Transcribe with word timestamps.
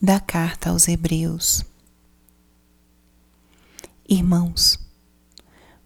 da 0.00 0.20
carta 0.20 0.70
aos 0.70 0.88
Hebreus. 0.88 1.64
Irmãos, 4.06 4.78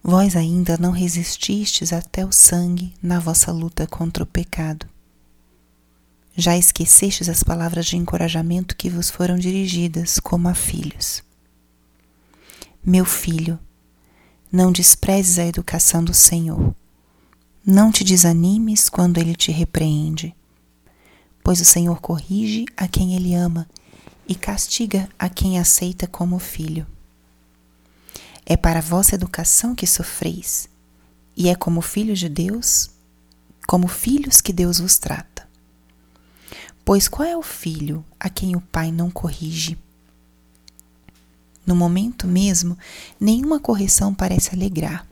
vós 0.03 0.35
ainda 0.35 0.77
não 0.77 0.91
resististes 0.91 1.93
até 1.93 2.25
o 2.25 2.31
sangue 2.31 2.93
na 3.01 3.19
vossa 3.19 3.51
luta 3.51 3.87
contra 3.87 4.23
o 4.23 4.27
pecado. 4.27 4.85
Já 6.35 6.57
esquecestes 6.57 7.29
as 7.29 7.41
palavras 7.41 7.85
de 7.85 7.97
encorajamento 7.97 8.75
que 8.75 8.89
vos 8.89 9.09
foram 9.09 9.37
dirigidas 9.37 10.19
como 10.19 10.49
a 10.49 10.53
filhos. 10.53 11.23
Meu 12.83 13.05
filho, 13.05 13.57
não 14.51 14.71
desprezes 14.71 15.39
a 15.39 15.45
educação 15.45 16.03
do 16.03 16.13
Senhor. 16.13 16.75
Não 17.65 17.91
te 17.91 18.03
desanimes 18.03 18.89
quando 18.89 19.19
ele 19.19 19.35
te 19.35 19.51
repreende, 19.51 20.35
pois 21.43 21.61
o 21.61 21.65
Senhor 21.65 22.01
corrige 22.01 22.65
a 22.75 22.87
quem 22.87 23.15
ele 23.15 23.33
ama 23.33 23.67
e 24.27 24.35
castiga 24.35 25.09
a 25.17 25.29
quem 25.29 25.59
aceita 25.59 26.07
como 26.07 26.39
filho. 26.39 26.85
É 28.45 28.57
para 28.57 28.81
vossa 28.81 29.15
educação 29.15 29.75
que 29.75 29.87
sofreis, 29.87 30.67
e 31.35 31.49
é 31.49 31.55
como 31.55 31.81
filhos 31.81 32.19
de 32.19 32.29
Deus, 32.29 32.89
como 33.67 33.87
filhos 33.87 34.41
que 34.41 34.51
Deus 34.51 34.79
vos 34.79 34.97
trata. 34.97 35.47
Pois 36.83 37.07
qual 37.07 37.27
é 37.27 37.37
o 37.37 37.41
filho 37.41 38.03
a 38.19 38.29
quem 38.29 38.55
o 38.55 38.61
pai 38.61 38.91
não 38.91 39.09
corrige? 39.09 39.77
No 41.65 41.75
momento 41.75 42.27
mesmo, 42.27 42.77
nenhuma 43.19 43.59
correção 43.59 44.13
parece 44.13 44.53
alegrar, 44.53 45.07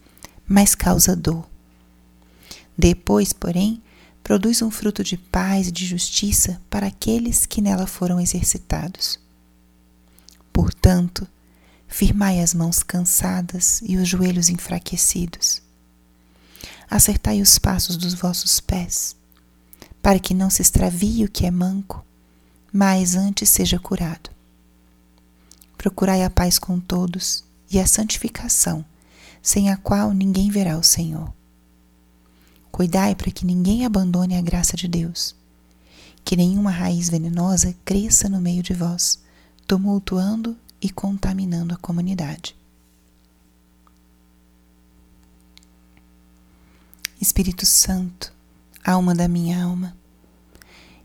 mas 0.47 0.73
causa 0.73 1.15
dor. 1.15 1.47
Depois, 2.77 3.31
porém, 3.31 3.81
produz 4.29 4.61
um 4.61 4.69
fruto 4.69 5.03
de 5.03 5.17
paz 5.17 5.69
e 5.69 5.71
de 5.71 5.87
justiça 5.87 6.61
para 6.69 6.85
aqueles 6.85 7.47
que 7.47 7.63
nela 7.63 7.87
foram 7.87 8.21
exercitados. 8.21 9.19
Portanto, 10.53 11.27
firmai 11.87 12.39
as 12.39 12.53
mãos 12.53 12.83
cansadas 12.83 13.81
e 13.83 13.97
os 13.97 14.07
joelhos 14.07 14.49
enfraquecidos. 14.49 15.63
Acertai 16.87 17.41
os 17.41 17.57
passos 17.57 17.97
dos 17.97 18.13
vossos 18.13 18.59
pés, 18.59 19.15
para 19.99 20.19
que 20.19 20.35
não 20.35 20.51
se 20.51 20.61
extravie 20.61 21.25
o 21.25 21.31
que 21.31 21.47
é 21.47 21.49
manco, 21.49 22.05
mas 22.71 23.15
antes 23.15 23.49
seja 23.49 23.79
curado. 23.79 24.29
Procurai 25.75 26.23
a 26.23 26.29
paz 26.29 26.59
com 26.59 26.79
todos 26.79 27.43
e 27.67 27.79
a 27.79 27.87
santificação, 27.87 28.85
sem 29.41 29.71
a 29.71 29.75
qual 29.75 30.13
ninguém 30.13 30.51
verá 30.51 30.77
o 30.77 30.83
Senhor. 30.83 31.33
Cuidai 32.79 33.13
para 33.13 33.29
que 33.29 33.45
ninguém 33.45 33.85
abandone 33.85 34.37
a 34.37 34.41
graça 34.41 34.77
de 34.77 34.87
Deus, 34.87 35.35
que 36.23 36.37
nenhuma 36.37 36.71
raiz 36.71 37.09
venenosa 37.09 37.75
cresça 37.83 38.29
no 38.29 38.39
meio 38.39 38.63
de 38.63 38.73
vós, 38.73 39.19
tumultuando 39.67 40.55
e 40.81 40.89
contaminando 40.89 41.73
a 41.73 41.77
comunidade. 41.77 42.55
Espírito 47.19 47.65
Santo, 47.65 48.31
alma 48.81 49.13
da 49.13 49.27
minha 49.27 49.61
alma, 49.61 49.93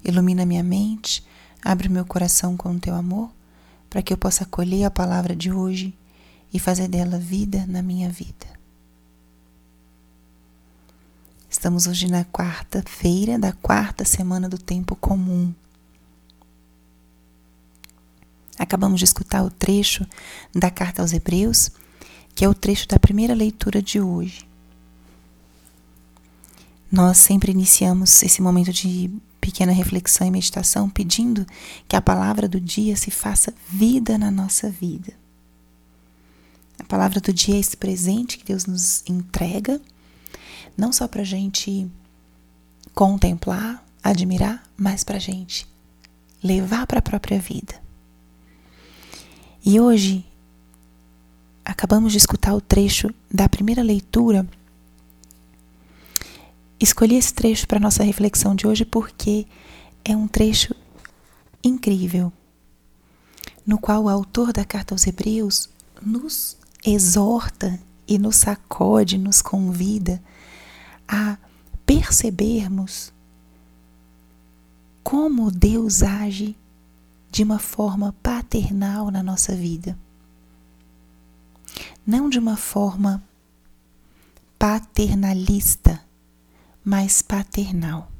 ilumina 0.04 0.46
minha 0.46 0.62
mente, 0.62 1.26
abre 1.60 1.88
meu 1.88 2.06
coração 2.06 2.56
com 2.56 2.70
o 2.70 2.78
teu 2.78 2.94
amor, 2.94 3.32
para 3.90 4.00
que 4.00 4.12
eu 4.12 4.16
possa 4.16 4.44
acolher 4.44 4.84
a 4.84 4.92
palavra 4.92 5.34
de 5.34 5.50
hoje 5.50 5.92
e 6.52 6.60
fazer 6.60 6.86
dela 6.86 7.18
vida 7.18 7.66
na 7.66 7.82
minha 7.82 8.08
vida. 8.08 8.53
Estamos 11.64 11.86
hoje 11.86 12.10
na 12.10 12.26
quarta-feira 12.26 13.38
da 13.38 13.50
quarta 13.50 14.04
semana 14.04 14.50
do 14.50 14.58
tempo 14.58 14.94
comum. 14.94 15.50
Acabamos 18.58 18.98
de 18.98 19.06
escutar 19.06 19.42
o 19.42 19.50
trecho 19.50 20.06
da 20.54 20.70
carta 20.70 21.00
aos 21.00 21.14
Hebreus, 21.14 21.70
que 22.34 22.44
é 22.44 22.48
o 22.50 22.52
trecho 22.52 22.86
da 22.86 22.98
primeira 22.98 23.32
leitura 23.32 23.80
de 23.80 23.98
hoje. 23.98 24.46
Nós 26.92 27.16
sempre 27.16 27.50
iniciamos 27.50 28.22
esse 28.22 28.42
momento 28.42 28.70
de 28.70 29.10
pequena 29.40 29.72
reflexão 29.72 30.26
e 30.26 30.30
meditação 30.30 30.90
pedindo 30.90 31.46
que 31.88 31.96
a 31.96 32.02
palavra 32.02 32.46
do 32.46 32.60
dia 32.60 32.94
se 32.94 33.10
faça 33.10 33.54
vida 33.70 34.18
na 34.18 34.30
nossa 34.30 34.68
vida. 34.68 35.14
A 36.78 36.84
palavra 36.84 37.22
do 37.22 37.32
dia 37.32 37.56
é 37.56 37.58
esse 37.58 37.74
presente 37.74 38.36
que 38.36 38.44
Deus 38.44 38.66
nos 38.66 39.02
entrega 39.08 39.80
não 40.76 40.92
só 40.92 41.06
para 41.06 41.22
a 41.22 41.24
gente 41.24 41.90
contemplar, 42.94 43.84
admirar, 44.02 44.62
mas 44.76 45.02
para 45.02 45.16
a 45.16 45.20
gente 45.20 45.66
levar 46.42 46.86
para 46.86 46.98
a 46.98 47.02
própria 47.02 47.38
vida. 47.38 47.74
E 49.64 49.80
hoje 49.80 50.24
acabamos 51.64 52.12
de 52.12 52.18
escutar 52.18 52.54
o 52.54 52.60
trecho 52.60 53.08
da 53.32 53.48
primeira 53.48 53.82
leitura. 53.82 54.46
Escolhi 56.78 57.16
esse 57.16 57.32
trecho 57.32 57.66
para 57.66 57.80
nossa 57.80 58.02
reflexão 58.02 58.54
de 58.54 58.66
hoje 58.66 58.84
porque 58.84 59.46
é 60.04 60.14
um 60.14 60.28
trecho 60.28 60.74
incrível, 61.62 62.30
no 63.66 63.78
qual 63.78 64.04
o 64.04 64.08
autor 64.08 64.52
da 64.52 64.66
carta 64.66 64.92
aos 64.92 65.06
Hebreus 65.06 65.70
nos 66.02 66.58
exorta 66.84 67.80
e 68.06 68.18
nos 68.18 68.36
sacode, 68.36 69.16
nos 69.16 69.40
convida 69.40 70.22
a 71.06 71.38
percebermos 71.84 73.12
como 75.02 75.50
Deus 75.50 76.02
age 76.02 76.56
de 77.30 77.42
uma 77.42 77.58
forma 77.58 78.14
paternal 78.22 79.10
na 79.10 79.22
nossa 79.22 79.54
vida. 79.54 79.98
Não 82.06 82.28
de 82.28 82.38
uma 82.38 82.56
forma 82.56 83.22
paternalista, 84.58 86.00
mas 86.84 87.20
paternal. 87.20 88.10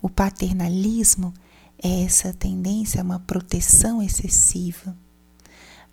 O 0.00 0.08
paternalismo 0.08 1.34
é 1.82 2.02
essa 2.02 2.32
tendência 2.32 3.00
a 3.00 3.04
uma 3.04 3.18
proteção 3.20 4.02
excessiva, 4.02 4.96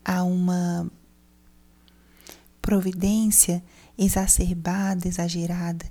a 0.04 0.24
uma 0.24 0.92
providência 2.66 3.64
exacerbada, 3.96 5.08
exagerada, 5.08 5.86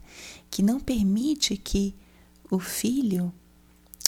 que 0.50 0.60
não 0.60 0.80
permite 0.80 1.56
que 1.56 1.94
o 2.50 2.58
filho 2.58 3.32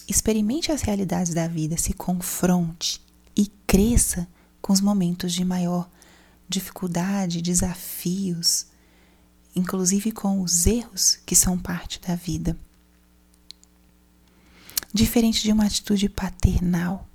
experimente 0.08 0.72
as 0.72 0.82
realidades 0.82 1.32
da 1.32 1.46
vida, 1.46 1.76
se 1.76 1.92
confronte 1.92 3.00
e 3.36 3.46
cresça 3.68 4.26
com 4.60 4.72
os 4.72 4.80
momentos 4.80 5.32
de 5.32 5.44
maior 5.44 5.88
dificuldade, 6.48 7.40
desafios, 7.40 8.66
inclusive 9.54 10.10
com 10.10 10.42
os 10.42 10.66
erros 10.66 11.20
que 11.24 11.36
são 11.36 11.56
parte 11.56 12.00
da 12.00 12.16
vida. 12.16 12.58
Diferente 14.92 15.40
de 15.44 15.52
uma 15.52 15.66
atitude 15.66 16.08
paternal, 16.08 17.08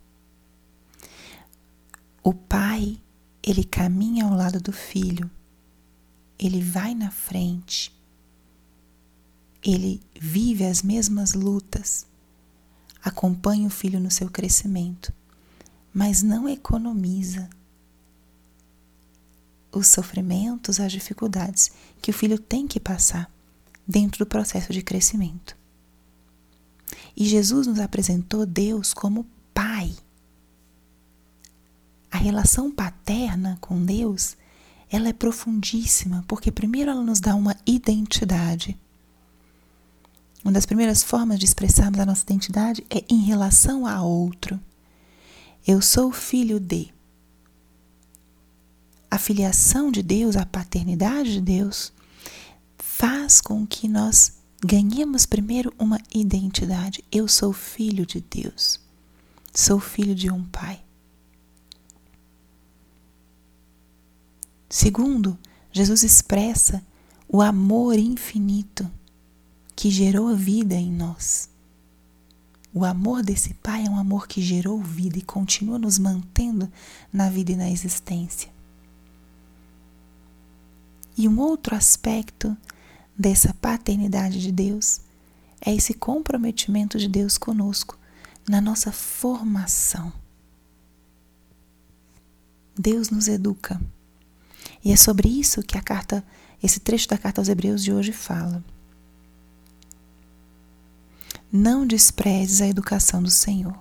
o 2.23 2.33
pai, 2.33 3.01
ele 3.43 3.65
caminha 3.65 4.23
ao 4.23 4.33
lado 4.33 4.61
do 4.61 4.71
filho 4.71 5.29
ele 6.41 6.59
vai 6.59 6.95
na 6.95 7.11
frente, 7.11 7.95
ele 9.63 10.01
vive 10.19 10.65
as 10.65 10.81
mesmas 10.81 11.33
lutas, 11.33 12.07
acompanha 13.03 13.67
o 13.67 13.71
filho 13.71 13.99
no 13.99 14.09
seu 14.09 14.27
crescimento, 14.27 15.13
mas 15.93 16.23
não 16.23 16.49
economiza 16.49 17.47
os 19.71 19.87
sofrimentos, 19.87 20.79
as 20.79 20.91
dificuldades 20.91 21.71
que 22.01 22.09
o 22.09 22.13
filho 22.13 22.39
tem 22.39 22.67
que 22.67 22.79
passar 22.79 23.31
dentro 23.87 24.25
do 24.25 24.27
processo 24.27 24.73
de 24.73 24.81
crescimento. 24.81 25.55
E 27.15 27.25
Jesus 27.25 27.67
nos 27.67 27.79
apresentou 27.79 28.47
Deus 28.47 28.93
como 28.93 29.27
Pai. 29.53 29.93
A 32.09 32.17
relação 32.17 32.71
paterna 32.71 33.57
com 33.61 33.85
Deus 33.85 34.35
ela 34.91 35.07
é 35.07 35.13
profundíssima, 35.13 36.25
porque 36.27 36.51
primeiro 36.51 36.91
ela 36.91 37.01
nos 37.01 37.21
dá 37.21 37.33
uma 37.33 37.55
identidade. 37.65 38.77
Uma 40.43 40.51
das 40.51 40.65
primeiras 40.65 41.01
formas 41.01 41.39
de 41.39 41.45
expressarmos 41.45 41.99
a 41.99 42.05
nossa 42.05 42.23
identidade 42.23 42.85
é 42.89 43.05
em 43.09 43.21
relação 43.21 43.87
a 43.87 44.01
outro. 44.01 44.59
Eu 45.65 45.81
sou 45.81 46.11
filho 46.11 46.59
de. 46.59 46.91
A 49.09 49.17
filiação 49.17 49.91
de 49.91 50.03
Deus, 50.03 50.35
a 50.35 50.45
paternidade 50.45 51.33
de 51.33 51.41
Deus, 51.41 51.93
faz 52.77 53.39
com 53.39 53.65
que 53.65 53.87
nós 53.87 54.39
ganhemos 54.63 55.25
primeiro 55.25 55.73
uma 55.79 55.99
identidade. 56.13 57.03
Eu 57.11 57.27
sou 57.27 57.53
filho 57.53 58.05
de 58.05 58.19
Deus. 58.19 58.79
Sou 59.53 59.79
filho 59.79 60.15
de 60.15 60.29
um 60.29 60.43
pai. 60.43 60.83
Segundo, 64.71 65.37
Jesus 65.69 66.01
expressa 66.01 66.81
o 67.27 67.41
amor 67.41 67.99
infinito 67.99 68.89
que 69.75 69.91
gerou 69.91 70.29
a 70.29 70.33
vida 70.33 70.75
em 70.75 70.89
nós. 70.89 71.49
O 72.73 72.85
amor 72.85 73.21
desse 73.21 73.53
Pai 73.55 73.85
é 73.85 73.89
um 73.89 73.97
amor 73.97 74.29
que 74.29 74.41
gerou 74.41 74.81
vida 74.81 75.17
e 75.17 75.21
continua 75.21 75.77
nos 75.77 75.99
mantendo 75.99 76.71
na 77.11 77.29
vida 77.29 77.51
e 77.51 77.57
na 77.57 77.69
existência. 77.69 78.49
E 81.17 81.27
um 81.27 81.37
outro 81.37 81.75
aspecto 81.75 82.55
dessa 83.15 83.53
paternidade 83.55 84.39
de 84.39 84.53
Deus 84.53 85.01
é 85.59 85.75
esse 85.75 85.93
comprometimento 85.93 86.97
de 86.97 87.09
Deus 87.09 87.37
conosco 87.37 87.99
na 88.47 88.61
nossa 88.61 88.89
formação. 88.93 90.13
Deus 92.73 93.09
nos 93.09 93.27
educa. 93.27 93.77
E 94.83 94.91
é 94.91 94.95
sobre 94.95 95.27
isso 95.27 95.63
que 95.63 95.77
a 95.77 95.81
carta, 95.81 96.23
esse 96.61 96.79
trecho 96.79 97.07
da 97.07 97.17
carta 97.17 97.41
aos 97.41 97.49
Hebreus 97.49 97.83
de 97.83 97.93
hoje 97.93 98.11
fala. 98.11 98.63
Não 101.51 101.85
desprezes 101.85 102.61
a 102.61 102.67
educação 102.67 103.21
do 103.21 103.29
Senhor. 103.29 103.77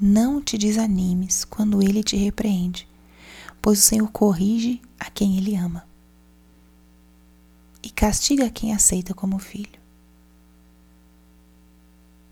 Não 0.00 0.42
te 0.42 0.58
desanimes 0.58 1.44
quando 1.44 1.82
ele 1.82 2.02
te 2.02 2.16
repreende, 2.16 2.88
pois 3.62 3.78
o 3.78 3.82
Senhor 3.82 4.10
corrige 4.10 4.82
a 4.98 5.10
quem 5.10 5.36
ele 5.36 5.54
ama 5.54 5.86
e 7.84 7.90
castiga 7.90 8.48
quem 8.48 8.72
aceita 8.72 9.12
como 9.12 9.38
filho. 9.38 9.78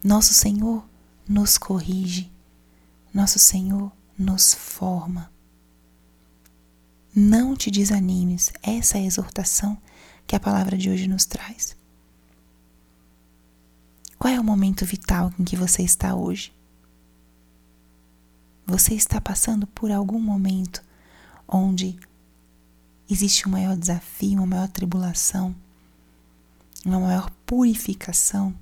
Nosso 0.03 0.33
Senhor 0.33 0.83
nos 1.29 1.59
corrige, 1.59 2.33
nosso 3.13 3.39
Senhor 3.39 3.93
nos 4.19 4.55
forma. 4.55 5.31
Não 7.15 7.55
te 7.55 7.71
desanimes, 7.71 8.51
essa 8.63 8.97
é 8.97 9.03
a 9.03 9.05
exortação 9.05 9.77
que 10.27 10.35
a 10.35 10.41
palavra 10.41 10.79
de 10.79 10.89
hoje 10.89 11.07
nos 11.07 11.27
traz. 11.27 11.77
Qual 14.19 14.33
é 14.33 14.41
o 14.41 14.45
momento 14.45 14.87
vital 14.87 15.31
em 15.39 15.45
que 15.45 15.55
você 15.55 15.83
está 15.83 16.15
hoje? 16.15 16.55
Você 18.67 18.95
está 18.95 19.21
passando 19.21 19.67
por 19.67 19.91
algum 19.91 20.19
momento 20.19 20.83
onde 21.47 21.99
existe 23.11 23.47
um 23.47 23.51
maior 23.51 23.77
desafio, 23.77 24.39
uma 24.39 24.47
maior 24.47 24.69
tribulação, 24.69 25.55
uma 26.83 26.99
maior 26.99 27.29
purificação? 27.45 28.55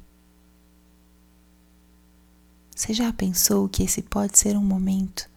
Você 2.75 2.93
já 2.93 3.13
pensou 3.13 3.69
que 3.69 3.85
esse 3.85 4.03
pode 4.03 4.37
ser 4.37 4.57
um 4.57 4.65
momento 4.65 5.31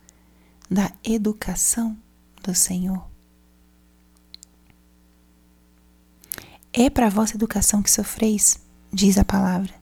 da 0.67 0.91
educação 1.03 1.95
do 2.43 2.53
Senhor? 2.53 3.03
É 6.71 6.89
para 6.89 7.07
a 7.07 7.09
vossa 7.09 7.35
educação 7.35 7.81
que 7.81 7.89
sofreis, 7.89 8.59
diz 8.91 9.17
a 9.17 9.23
palavra. 9.23 9.73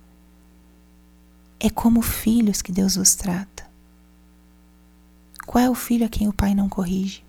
É 1.60 1.70
como 1.70 2.02
filhos 2.02 2.62
que 2.62 2.72
Deus 2.72 2.96
vos 2.96 3.16
trata. 3.16 3.70
Qual 5.46 5.64
é 5.64 5.70
o 5.70 5.76
filho 5.76 6.06
a 6.06 6.10
quem 6.10 6.28
o 6.28 6.34
pai 6.34 6.54
não 6.54 6.70
corrige? 6.70 7.24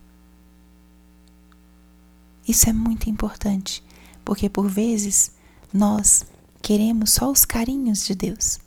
Isso 2.46 2.68
é 2.68 2.72
muito 2.72 3.08
importante, 3.08 3.82
porque 4.24 4.48
por 4.48 4.68
vezes 4.68 5.32
nós 5.72 6.24
queremos 6.60 7.10
só 7.10 7.30
os 7.30 7.44
carinhos 7.44 8.04
de 8.04 8.14
Deus 8.14 8.58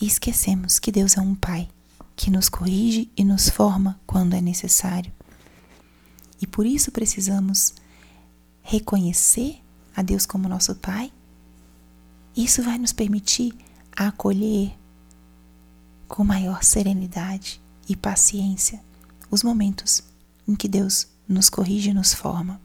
e 0.00 0.06
esquecemos 0.06 0.78
que 0.78 0.92
Deus 0.92 1.16
é 1.16 1.20
um 1.20 1.34
pai 1.34 1.68
que 2.16 2.30
nos 2.30 2.48
corrige 2.48 3.12
e 3.14 3.22
nos 3.22 3.50
forma 3.50 4.00
quando 4.06 4.34
é 4.34 4.40
necessário. 4.40 5.12
E 6.40 6.46
por 6.46 6.64
isso 6.64 6.90
precisamos 6.90 7.74
reconhecer 8.62 9.62
a 9.94 10.02
Deus 10.02 10.24
como 10.24 10.48
nosso 10.48 10.74
pai. 10.74 11.12
Isso 12.34 12.62
vai 12.62 12.78
nos 12.78 12.92
permitir 12.92 13.54
acolher 13.94 14.74
com 16.08 16.24
maior 16.24 16.64
serenidade 16.64 17.60
e 17.88 17.94
paciência 17.94 18.82
os 19.30 19.42
momentos 19.42 20.02
em 20.48 20.54
que 20.54 20.68
Deus 20.68 21.06
nos 21.28 21.50
corrige 21.50 21.90
e 21.90 21.94
nos 21.94 22.14
forma. 22.14 22.60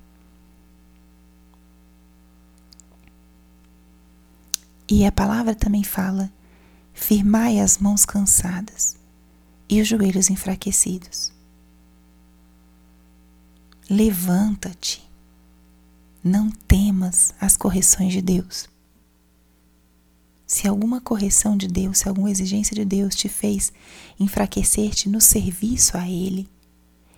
E 4.87 5.05
a 5.05 5.11
palavra 5.11 5.55
também 5.55 5.83
fala: 5.83 6.31
firmai 6.93 7.59
as 7.59 7.77
mãos 7.77 8.05
cansadas 8.05 9.00
e 9.71 9.81
os 9.81 9.87
joelhos 9.87 10.29
enfraquecidos. 10.29 11.31
Levanta-te, 13.89 15.01
não 16.21 16.51
temas 16.51 17.33
as 17.39 17.55
correções 17.55 18.11
de 18.11 18.21
Deus. 18.21 18.69
Se 20.45 20.67
alguma 20.67 20.99
correção 20.99 21.55
de 21.55 21.69
Deus, 21.69 21.99
se 21.99 22.09
alguma 22.09 22.29
exigência 22.29 22.75
de 22.75 22.83
Deus 22.83 23.15
te 23.15 23.29
fez 23.29 23.71
enfraquecer-te 24.19 25.07
no 25.07 25.21
serviço 25.21 25.97
a 25.97 26.07
Ele, 26.07 26.49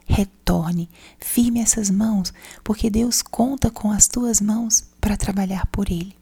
retorne, 0.05 0.88
firme 1.19 1.59
essas 1.59 1.89
mãos, 1.89 2.31
porque 2.63 2.88
Deus 2.88 3.23
conta 3.23 3.71
com 3.71 3.89
as 3.89 4.07
tuas 4.07 4.39
mãos 4.39 4.83
para 5.01 5.17
trabalhar 5.17 5.65
por 5.67 5.89
Ele. 5.89 6.15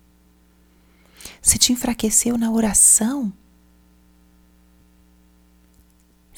Se 1.42 1.58
te 1.58 1.74
enfraqueceu 1.74 2.38
na 2.38 2.50
oração, 2.50 3.34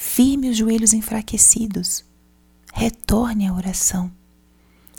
firme 0.04 0.50
os 0.50 0.58
joelhos 0.58 0.94
enfraquecidos, 0.94 2.04
retorne 2.72 3.48
à 3.48 3.54
oração, 3.54 4.12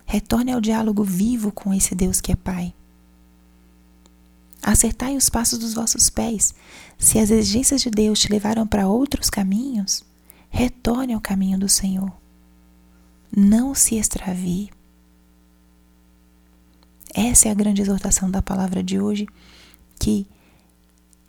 retorne 0.07 0.51
ao 0.51 0.61
diálogo 0.61 1.05
vivo 1.05 1.53
com 1.53 1.73
esse 1.73 1.95
Deus 1.95 2.21
que 2.21 2.33
é 2.33 2.35
Pai. 2.37 2.75
Acertai 4.61 5.15
os 5.15 5.29
passos 5.29 5.59
dos 5.59 5.75
vossos 5.75 6.09
pés. 6.09 6.55
Se 6.99 7.19
as 7.19 7.31
exigências 7.31 7.83
de 7.83 7.91
Deus 7.91 8.19
te 8.19 8.33
levaram 8.33 8.67
para 8.67 8.89
outros 8.89 9.29
caminhos, 9.29 10.03
retorne 10.49 11.13
ao 11.13 11.21
caminho 11.21 11.59
do 11.59 11.69
Senhor. 11.69 12.11
Não 13.31 13.75
se 13.75 13.97
extravie. 13.97 14.71
Essa 17.15 17.49
é 17.49 17.51
a 17.53 17.55
grande 17.55 17.83
exortação 17.83 18.31
da 18.31 18.41
palavra 18.41 18.83
de 18.83 18.99
hoje 18.99 19.29
que 20.01 20.27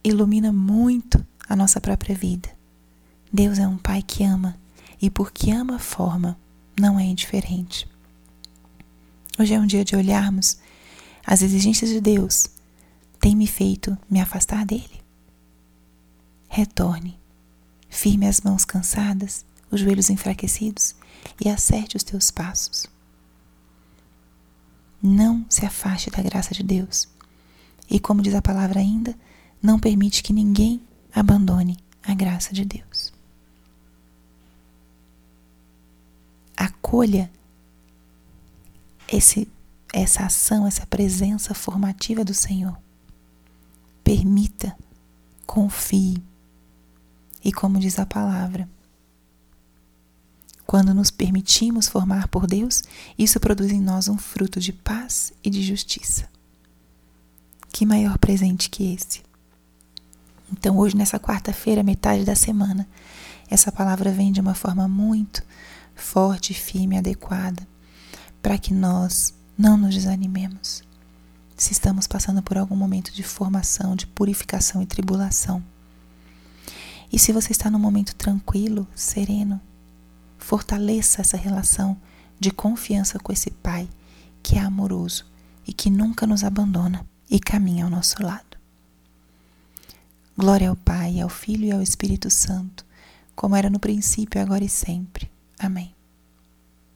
ilumina 0.01 0.51
muito 0.51 1.23
a 1.47 1.55
nossa 1.55 1.81
própria 1.81 2.15
vida. 2.15 2.55
Deus 3.35 3.59
é 3.59 3.67
um 3.67 3.77
Pai 3.77 4.01
que 4.01 4.23
ama 4.23 4.57
e 5.01 5.09
porque 5.09 5.51
ama, 5.51 5.77
forma, 5.77 6.39
não 6.79 6.97
é 6.97 7.03
indiferente. 7.03 7.85
Hoje 9.37 9.53
é 9.53 9.59
um 9.59 9.67
dia 9.67 9.83
de 9.83 9.93
olharmos 9.93 10.57
as 11.27 11.41
exigências 11.41 11.89
de 11.89 11.99
Deus 11.99 12.47
tem 13.19 13.35
me 13.35 13.45
feito 13.45 13.97
me 14.09 14.21
afastar 14.21 14.65
dele? 14.65 15.03
Retorne, 16.47 17.19
firme 17.89 18.25
as 18.25 18.39
mãos 18.39 18.63
cansadas, 18.63 19.45
os 19.69 19.81
joelhos 19.81 20.09
enfraquecidos 20.09 20.95
e 21.43 21.49
acerte 21.49 21.97
os 21.97 22.03
teus 22.03 22.31
passos. 22.31 22.85
Não 25.03 25.45
se 25.49 25.65
afaste 25.65 26.09
da 26.09 26.23
graça 26.23 26.53
de 26.53 26.63
Deus. 26.63 27.09
E 27.89 27.99
como 27.99 28.21
diz 28.21 28.33
a 28.33 28.41
palavra 28.41 28.79
ainda, 28.79 29.13
não 29.61 29.77
permite 29.77 30.23
que 30.23 30.31
ninguém 30.31 30.81
abandone 31.13 31.75
a 32.01 32.13
graça 32.13 32.53
de 32.53 32.63
Deus. 32.63 33.14
Acolha 36.85 37.31
esse, 39.11 39.47
essa 39.91 40.23
ação, 40.23 40.67
essa 40.67 40.85
presença 40.85 41.55
formativa 41.55 42.23
do 42.23 42.33
Senhor. 42.33 42.77
Permita, 44.03 44.77
confie. 45.47 46.21
E 47.43 47.51
como 47.51 47.79
diz 47.79 47.97
a 47.97 48.05
palavra, 48.05 48.69
quando 50.67 50.93
nos 50.93 51.09
permitimos 51.09 51.87
formar 51.87 52.27
por 52.27 52.45
Deus, 52.45 52.83
isso 53.17 53.39
produz 53.39 53.71
em 53.71 53.81
nós 53.81 54.07
um 54.07 54.17
fruto 54.19 54.59
de 54.59 54.71
paz 54.71 55.33
e 55.43 55.49
de 55.49 55.63
justiça. 55.63 56.29
Que 57.73 57.83
maior 57.83 58.19
presente 58.19 58.69
que 58.69 58.93
esse? 58.93 59.23
Então, 60.51 60.77
hoje, 60.77 60.95
nessa 60.95 61.19
quarta-feira, 61.19 61.81
metade 61.81 62.23
da 62.23 62.35
semana, 62.35 62.87
essa 63.49 63.71
palavra 63.71 64.11
vem 64.11 64.31
de 64.31 64.39
uma 64.39 64.53
forma 64.53 64.87
muito 64.87 65.43
forte, 65.95 66.53
firme, 66.53 66.97
adequada, 66.97 67.67
para 68.41 68.57
que 68.57 68.73
nós 68.73 69.33
não 69.57 69.77
nos 69.77 69.95
desanimemos, 69.95 70.83
se 71.55 71.71
estamos 71.71 72.05
passando 72.05 72.43
por 72.43 72.57
algum 72.57 72.75
momento 72.75 73.11
de 73.11 73.23
formação, 73.23 73.95
de 73.95 74.05
purificação 74.05 74.81
e 74.81 74.85
tribulação. 74.85 75.63
E 77.11 77.17
se 77.17 77.31
você 77.31 77.51
está 77.51 77.69
num 77.69 77.79
momento 77.79 78.13
tranquilo, 78.15 78.85
sereno, 78.93 79.61
fortaleça 80.37 81.21
essa 81.21 81.37
relação 81.37 81.97
de 82.39 82.51
confiança 82.51 83.17
com 83.17 83.31
esse 83.31 83.49
Pai 83.49 83.87
que 84.43 84.57
é 84.57 84.59
amoroso 84.59 85.25
e 85.65 85.73
que 85.73 85.89
nunca 85.89 86.27
nos 86.27 86.43
abandona 86.43 87.05
e 87.31 87.39
caminha 87.39 87.85
ao 87.85 87.89
nosso 87.89 88.21
lado. 88.21 88.57
Glória 90.37 90.69
ao 90.69 90.75
Pai, 90.75 91.21
ao 91.21 91.29
Filho 91.29 91.65
e 91.65 91.71
ao 91.71 91.81
Espírito 91.81 92.29
Santo, 92.29 92.85
como 93.35 93.55
era 93.55 93.69
no 93.69 93.79
princípio, 93.79 94.41
agora 94.41 94.63
e 94.63 94.69
sempre. 94.69 95.31
Amém. 95.59 95.95